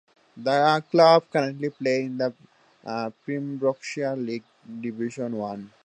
The 0.35 0.83
club 0.89 1.25
currently 1.31 1.69
play 1.69 2.05
in 2.05 2.17
the 2.17 2.33
Pembrokeshire 3.23 4.15
League 4.15 4.41
Division 4.81 5.35
One. 5.37 5.71